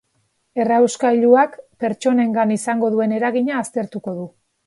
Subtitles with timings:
[0.61, 1.53] Errauskailuak
[1.85, 4.27] pertsonengan izango duen eragina aztertuko du.